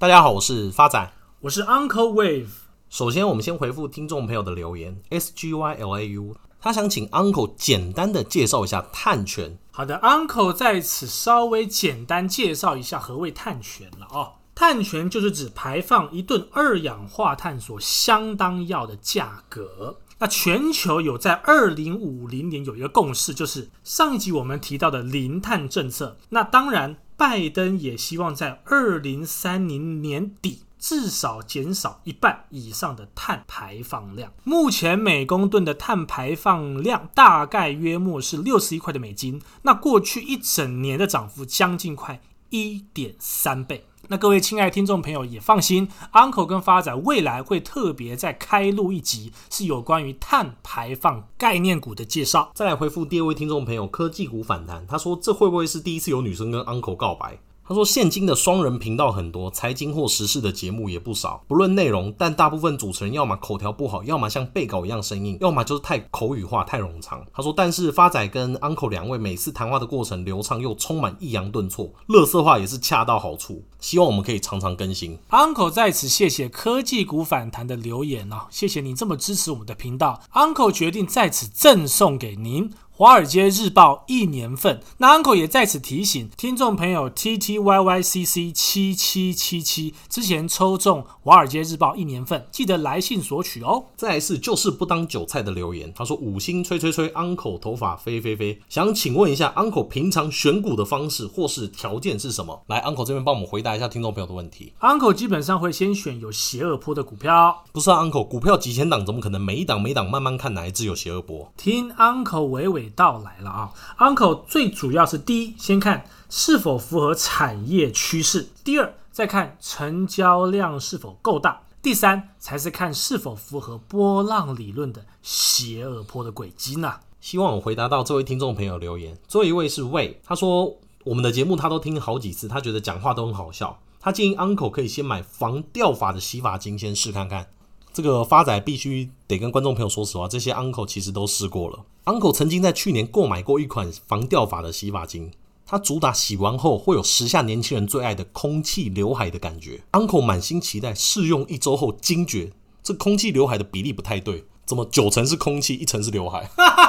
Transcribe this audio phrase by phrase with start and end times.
[0.00, 2.46] 大家好，我是发仔，我是 Uncle Wave。
[2.88, 9.58] 首先，我们先回复听众朋友的留言，S G Y L A U，他想请 Uncle 简单的介绍一下碳权。
[9.72, 14.34] 好的，Uncle 在此稍微简单介绍一下何谓碳权了哦。
[14.54, 19.98] 碳权就是指排放一吨二氧化碳所相当要的价格。
[20.20, 26.16] 那全球有在二零五零年有一个共识，就是上一集我们提到的零碳政策。
[26.28, 34.32] 那当然，拜登也希望在二零三零年底至少减少一半以上的碳排放量。
[34.44, 39.42] 目前每公吨的碳排放量大概约莫是六十一块的美金。
[39.62, 42.20] 那过去一整年的涨幅将近快
[42.50, 43.84] 一点三倍。
[44.10, 52.50] 那各位亲爱的听众朋友也放心，Uncle 跟发仔未来会特别再开录一集，是有关于碳排放概念股的介绍。
[52.54, 57.38] 再来回复第二位听众朋友，科技股反弹，他说这会不会是第一次有女生跟 Uncle 告白？
[57.68, 61.44] 他说：“现今的双人频道很多，财经或时事的节目也不少。
[61.46, 73.62] 不论内容，但大部分主持人要么口条不好，要么像背稿一样生硬，要么就是太口语化、太冗长。”他说：“但是发仔跟 Uncle 两位每次谈话的过程流畅又充满抑扬顿挫，垃圾话也是恰到好处。
[73.78, 75.18] 希望我们可以常常更新。
[75.28, 80.22] ”Uncle 在此谢谢科技股反弹的留言哦，谢谢你这么支持我们的频道。
[80.32, 82.70] Uncle 决定在此赠送给您。
[82.98, 93.84] 《华尔街日报》一年份，那 Uncle 也在此提醒听众朋友：T T Y Y C C 七七七七之前抽中《华尔街日报》一年份，记得来信索取哦。
[93.94, 102.64] 再来是就是不当韭菜的留言，他说五星吹吹吹，Uncle 头发飞飞飞，想请问一下 Uncle 平常选股的方式或是条件是什么？
[102.66, 104.72] 来，Uncle 这边帮我们回答一下听众朋友的问题。
[104.80, 111.52] Uncle 基本上会先选有邪恶波的股票，不是啊，Uncle 股票几千档，怎么可能每一档每一档慢慢看哪一支有邪恶波？
[111.56, 112.87] 听 Uncle 娓娓。
[112.90, 126.94] 到来了啊，Uncle 最主要是第一，先看是否符合产业趋势；第二，再看成交量是否够大；第三，才是看是否符合波浪理论的斜二波的轨迹呢。
[127.20, 129.18] 希望我回答到这位听众朋友留言。
[129.26, 133.80] 最后一位是魏，他说我们的节目他都听好几次，他觉得讲话都很好笑。
[134.00, 137.48] 他建议 Uncle 可以先买防掉发的洗发精，先试看看。
[137.98, 141.80] 这个发仔必须得跟观众朋友说实话，这些 Uncle 其实都试过了。
[142.04, 145.32] Uncle 曾经在去年购买过一款防掉发的洗发精，
[145.66, 149.82] 它主打洗完后会有时下年轻人最爱的空气刘海的感觉。
[149.90, 152.52] Uncle 满心期待，试用一周后惊觉，
[152.84, 156.48] 这空气刘海的比例不太对，怎么九成是空气，一成是刘海？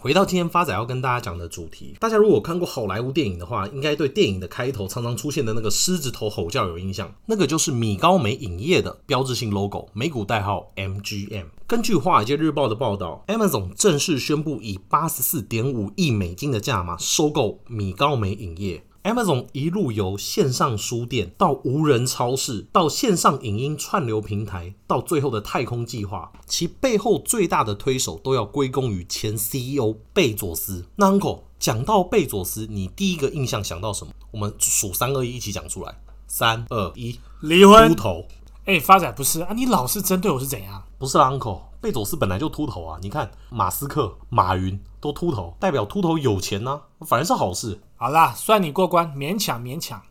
[0.00, 7.12] 回到今天发仔要跟大家讲的主题，大家如果看过好莱坞电影的话，应该对电影的开头常常出现的那个狮子头吼叫有印象。
[7.26, 11.46] 那个就是米高梅影业的标志性 logo，美股代号 MGM。
[11.66, 18.84] 根据《华尔街日报》的报道，Amazon 正式宣布以八十四点五亿美金的价码收购米高梅影业。
[19.04, 30.84] Amazon 一路由线上书店到无人超市，到线上影音串流平台，到最后的太空计划，其背后最大的推手都要归功于前 CEO 贝佐斯。
[30.96, 34.12] 那 Uncle 讲到贝佐斯，你第一个印象想到什么？
[34.30, 36.00] 我们数三二一，一起讲出来。
[36.26, 37.88] 三二一，离婚。
[37.90, 38.24] 秃头。
[38.66, 40.84] 哎、欸，发仔不是啊，你老是针对我是怎样？
[40.98, 42.98] 不是啦，Uncle，贝佐斯本来就秃头啊。
[43.00, 47.80] 你看马斯克、马云都秃头，代表秃头有钱呢、啊，反而是好事。
[47.96, 50.02] 好啦，算你过关，勉强勉强。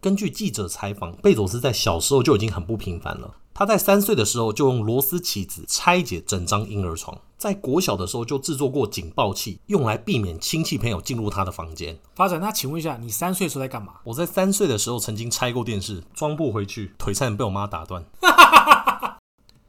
[0.00, 3.34] 根据记者采访，贝佐斯在小时候就已经很不平凡了。
[3.52, 11.98] 他在三岁的时候就用螺丝起子拆解整张婴儿床，在国小的时候就制作过警报器，用来避免亲戚朋友进入他的房间。
[12.14, 13.94] 发展，那请问一下，你三岁时候在干嘛？
[14.04, 18.04] 我在三岁的时候曾经拆过电视，装不回去，腿差点被我妈打断。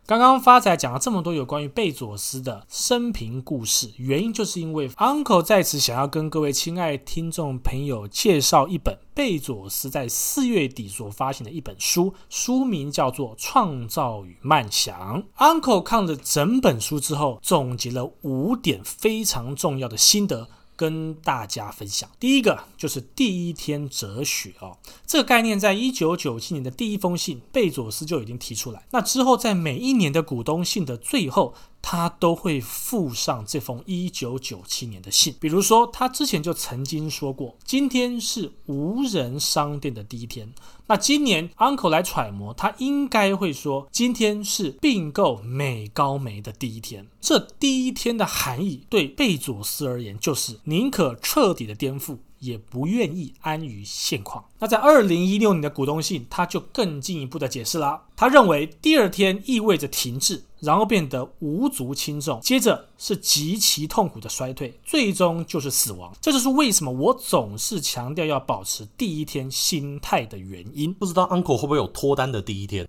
[0.07, 15.21] 刚刚发仔讲了这么多有关于贝佐斯的生平故事，原因就是因为 Uncle 在此想要跟各位亲爱听众朋友介绍一本贝佐斯在四月底所发行的一本书，书名叫做《创造与漫想》。
[15.39, 20.47] Uncle 看了整本书之后，总结了五点非常重要的心得。
[20.77, 28.85] 跟大家分享，第一个就是第一天哲学哦，这个概念在一九九七年的第一封信，贝佐斯就已经提出来。
[28.91, 35.35] 那之后，在每一年的股东信的最后，他都会附上这封一九九七年的信。
[35.39, 40.53] 比如说，他之前就曾经说过，今天是无人商店的第一天。
[40.87, 47.07] 那今年 Uncle 来揣摩，他应该会说，今天是并购美高梅的第一天。
[47.19, 52.17] 这第一天的含义，对贝佐斯而言，就是宁可彻底的颠覆。
[52.39, 54.45] 也不愿意安于现况。
[54.59, 58.03] 那在二零一六年的股东信，他就更进一步的解释啦。
[58.15, 66.11] 他认为第二天意味着停滞，然后变得无足轻重，接着是极其痛苦的衰退，最终就是死亡。
[66.21, 70.93] 这就是为什么我总是强调要保持第一天心态的原因。
[70.93, 72.87] 不知道 Uncle 会不会有脱单的第一天？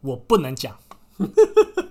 [0.00, 0.76] 我不能讲。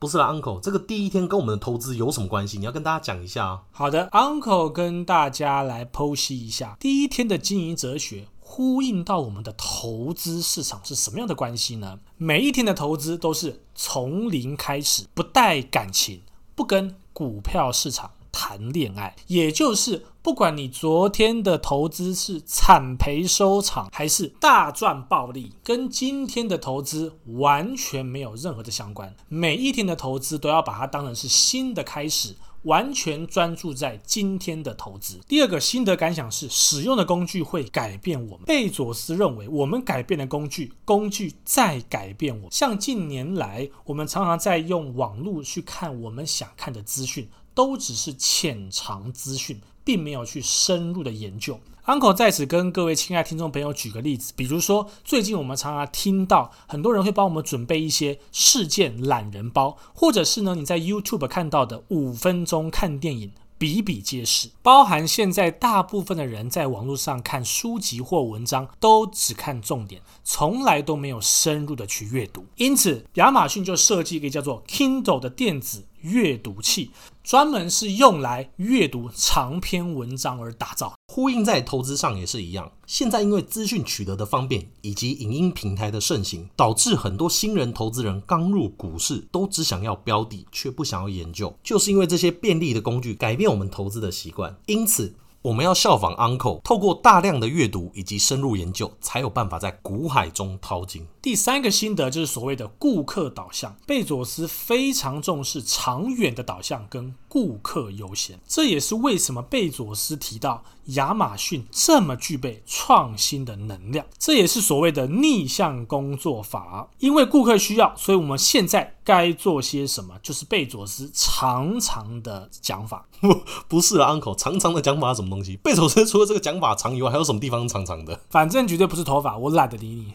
[0.00, 2.56] 不是啦，Uncle，这个第一天跟我们的投资有什么关系？
[2.56, 3.62] 你要跟大家讲一下啊。
[3.72, 11.98] 好的，Uncle 跟大家来剖析一下第一天的经营哲学，呼应到我们的投资市场是什么样的关系呢？
[12.16, 16.22] 每一天的投资都是从零开始，不带感情，
[16.54, 29.12] 不跟股票市场谈恋爱，也就是不管你昨天的投资是惨赔收场还是大赚暴利，跟今天的投资完全没有任何的相关。
[29.26, 35.18] 每一天的投资都要把它当成是新的开始，完全专注在今天的投资。
[35.26, 38.46] 第二个心得感想是，使用的工具会改变我们。
[38.46, 42.48] 贝佐斯认为，我们改变的工具，工具在改变我。
[42.52, 47.28] 像近年来，我们常常在用网络去看我们想看的资讯。
[47.58, 51.58] 都只是浅尝资讯，并没有去深入的研究。
[51.86, 63.32] Uncle 在此跟各位亲爱听众朋友举个例子，比如说最近我们常常听到很多人会帮我们准备一些事件懒人包，或者是呢你在 YouTube 看到的五分钟看电影。
[63.60, 72.46] 比比皆是，包含现在大部分的人在网络上看书籍或文章，都只看重点，从来都没有深入的去阅读。
[72.54, 76.90] 因此，亚马逊就设计一个叫做 Kindle 的电子阅读器，
[77.22, 80.94] 专门是用来阅读长篇文章而打造。
[81.12, 82.70] 呼应在投资上也是一样。
[82.86, 94.56] 现在因为资讯取得的方便以及影音平台的盛行，导致很多新人投资人刚入股市都只想要标的，却不想要研究，就是因为这些便利的工具改变我们投资的习惯。
[94.66, 101.06] 因此，我们要效仿 Uncle，透过大量的阅读以及深入研究，才有办法在股海中淘金。
[101.22, 103.76] 第三个心得就是所谓的顾客导向。
[103.86, 114.06] 贝佐斯非常重视长远的导向跟顾客优先，这也是为什么贝佐斯提到亚马逊这么具备创新的能量。
[114.18, 116.88] 这也是所谓的逆向工作法。
[116.98, 120.14] 因为顾客需要，所以我们现在该做些什么？
[120.22, 123.06] 就是贝佐斯常常的讲法。
[123.20, 125.56] 不， 不是啊，Uncle，常常的讲法是什么东西？
[125.58, 128.18] 贝佐斯除了这个讲法长以外，还有什么地方长长的？
[128.30, 130.14] 反正绝对不是头发，我懒得理你。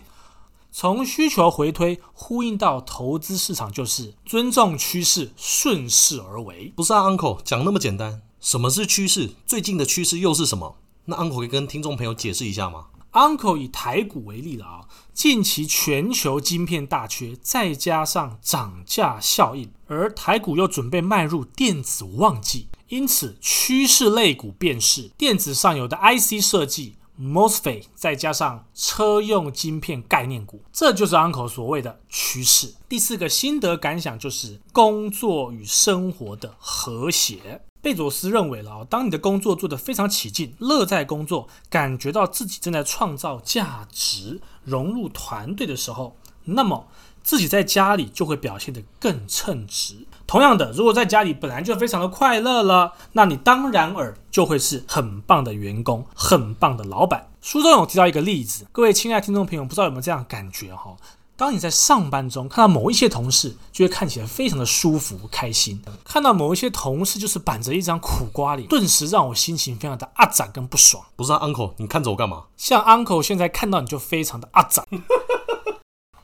[0.75, 6.73] 从需求回推，呼应到投资市场，就是尊重趋势，顺势而为。
[6.75, 8.23] 不是啊，Uncle，讲那么简单。
[8.39, 9.35] 什么是趋势？
[9.45, 10.77] 最近的趋势又是什么？
[11.05, 14.81] 那 Uncle 可以跟听众朋友解释一下吗？Uncle 以台股为例了啊，
[15.13, 22.69] 近期全球晶片大缺，再加上涨价效应，而台股又准备迈入电子旺季。
[22.87, 32.73] 因此，趋势类股便是电子上游的 IC 设计、MOSFET，再加上车用晶片概念股，这就是 Uncle 所谓的趋势。
[32.89, 37.61] 第四个心得感想就是工作与生活的和谐。
[37.81, 46.87] 贝佐斯认为了，当你的工作做得非常起劲，乐在工作，感觉到自己正在创造价值，融入团队的时候，那么
[47.23, 50.05] 自己在家里就会表现得更称职。
[50.27, 57.29] 同样的，如果在家里本来就非常的快乐了，那你当然尔就会是很棒的员工，很棒的老板。
[57.41, 60.95] 书中有提到一个例子，各位亲爱的听众朋友，不知道有没有这样的感觉哈？
[61.35, 71.03] 当你在上班中看到某一些同事，就会看起来非常的舒服、开心；看到某一些同事就是板着一张苦瓜脸，顿时让我心情非常的阿展跟不爽。
[71.15, 72.43] 不是啊，Uncle，你看着我干嘛？
[72.55, 74.85] 像 Uncle 现在看到你就非常的阿杂。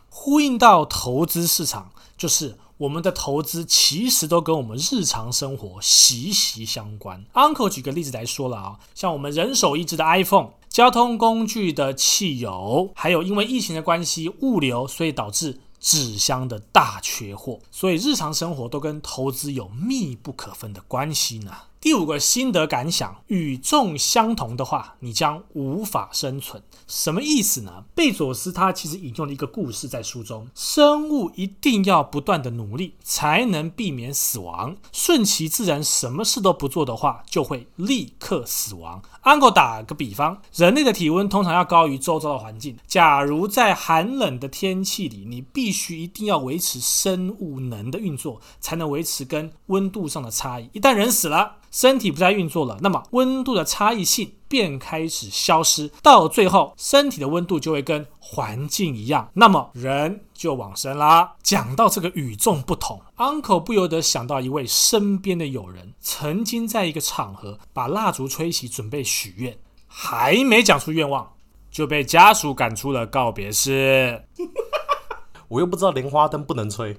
[0.09, 2.57] 呼应到投资市场，就是。
[2.79, 7.25] 我们的投资其实都跟我们日常生活息息相关。
[7.33, 21.51] Uncle 举个例子来说了啊，像我们人手一支的 iPhone，交通工具的汽油，还有因为疫情的关系，物流，所以导致纸箱的大缺货，所以日常生活都跟投资有密不可分的关系呢。
[21.81, 26.61] 第五个心得感想：与众相同的话，你将无法生存。
[26.87, 27.85] 什么意思呢？
[27.95, 34.75] 贝佐斯他其实引用了一个故事在书中：生物一定要不断的努力，才能避免死亡。
[34.91, 39.01] 顺其自然，什么事都不做的话，就会立刻死亡。
[39.21, 42.75] 安哥打个比方，人类的体温通常要高于周遭的环境。
[42.87, 50.69] 假如在寒冷的天气里，你必须一定要维持生物能的运作，才能维持跟温度上的差异。
[50.73, 61.35] 一旦人死了，身体不再运作了，那么温度的差异性便开始消失，到最后身体的温度就会跟环境一样，那么人就往生啦。
[61.43, 69.57] 讲到这个与众不同，Uncle 不由得想到一位身边的友人，曾经在一个场合把蜡烛吹熄，准备许愿，
[69.87, 71.33] 还没讲出愿望，
[71.69, 74.25] 就被家属赶出了告别室。
[75.49, 76.95] 我又不知道莲花灯不能吹。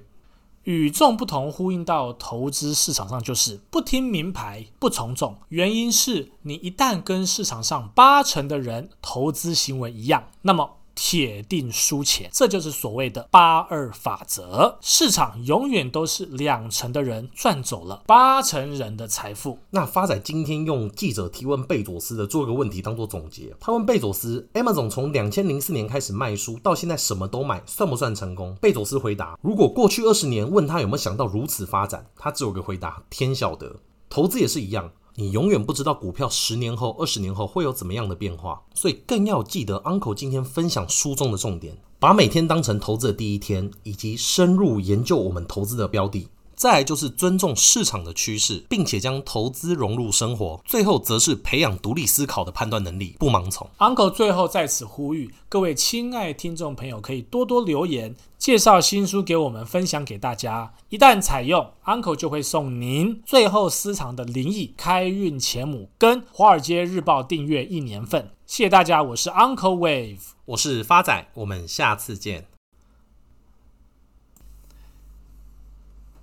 [0.63, 5.35] 与众不同，呼应到投资市场上就是不听名牌不从众。
[5.49, 12.29] 原因是你一旦跟市场上八成的人投资行为一样，那么铁定输钱。
[12.31, 14.77] 这就是所谓的八二法则。
[14.81, 19.57] 市场永远都是两成的人赚走了八成人的财富。
[19.71, 23.51] 那发仔今天用记者提问贝佐斯的做个问题当做总结。
[23.59, 28.55] 他问贝佐斯：Amazon 从两千零四年开始卖书到现在什么都买，算不算成功？
[28.61, 33.77] 贝佐斯回答：如果过去二十年问他有没有想到如此发展，他只有个回答：天晓得。
[34.07, 34.91] 投资也是一样。
[35.15, 46.27] 你永远不知道股票十年后、二十年后会有怎么样的变化，所以更要记得 Uncle 今天分享书中的重点，把每天当成投资的第一天，以及深入研究我们投资的标的。
[46.61, 50.61] 再来就是尊重市场的趋势，并且将投资融入生活。
[50.63, 53.67] 最后则是培养独立思考的判断能力，不盲从。
[53.79, 60.71] Uncle 最后在此呼吁各位亲爱听众朋友，可以多多留言，介绍新书给我们分享给大家。
[60.89, 68.29] 一旦采用，Uncle 就会送您最后私藏的灵异开运钱母跟华尔街日报订阅一年份。
[68.45, 72.50] 谢谢大家，我是 Uncle Wave，我是发仔，我们下次见。